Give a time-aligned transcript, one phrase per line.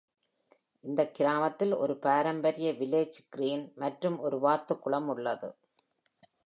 [0.83, 5.51] இந்தக் கிராமத்தில் ஒரு பாரம்பரிய Village Green மற்றும் ஒரு வாத்துக் குளம் உள்ளது.